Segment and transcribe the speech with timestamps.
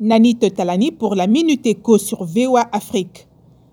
[0.00, 3.26] Nanit Talani pour la Minute Éco sur VOA Afrique.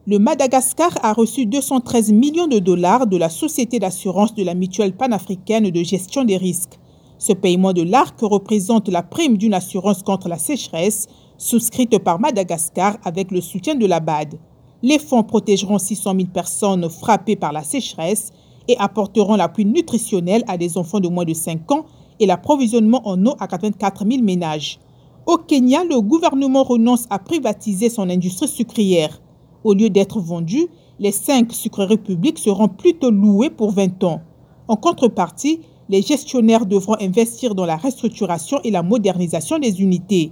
[0.08, 4.96] Le Madagascar a reçu 213 millions de dollars de la Société d'assurance de la Mutuelle
[4.96, 6.80] panafricaine de gestion des risques.
[7.20, 11.08] Ce paiement de l'ARC représente la prime d'une assurance contre la sécheresse
[11.38, 14.40] souscrite par Madagascar avec le soutien de la BAD.
[14.82, 18.32] Les fonds protégeront 600 000 personnes frappées par la sécheresse
[18.68, 21.86] et apporteront l'appui nutritionnel à des enfants de moins de 5 ans
[22.20, 24.80] et l'approvisionnement en eau à 84 000 ménages.
[25.28, 29.20] Au Kenya, le gouvernement renonce à privatiser son industrie sucrière.
[29.64, 30.68] Au lieu d'être vendue,
[31.00, 34.22] les cinq sucreries publiques seront plutôt louées pour 20 ans.
[34.68, 40.32] En contrepartie, les gestionnaires devront investir dans la restructuration et la modernisation des unités.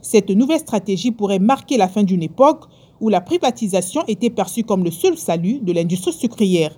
[0.00, 2.64] Cette nouvelle stratégie pourrait marquer la fin d'une époque
[3.00, 6.76] où la privatisation était perçue comme le seul salut de l'industrie sucrière.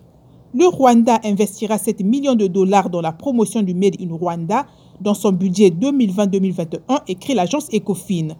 [0.56, 4.66] Le Rwanda investira 7 millions de dollars dans la promotion du Made in Rwanda
[5.00, 8.36] dans son budget 2020-2021, écrit l'agence Ecofin.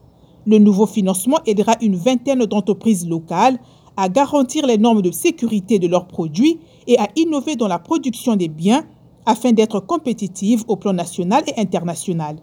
[0.47, 3.59] Le nouveau financement aidera une vingtaine d'entreprises locales
[3.97, 8.37] à garantir les normes de sécurité de leurs produits et à innover dans la production
[8.37, 8.85] des biens
[9.27, 12.37] afin d'être compétitives au plan national et international.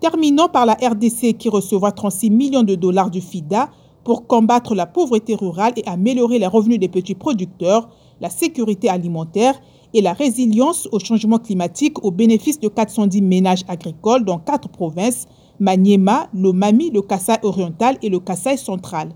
[0.00, 3.70] Terminons par la RDC qui recevra 36 millions de dollars du FIDA
[4.04, 7.88] pour combattre la pauvreté rurale et améliorer les revenus des petits producteurs,
[8.24, 9.60] la sécurité alimentaire
[9.92, 15.28] et la résilience au changement climatique au bénéfice de 410 ménages agricoles dans quatre provinces,
[15.60, 19.14] Maniema, le Mami, le Kassai oriental et le Kassai central.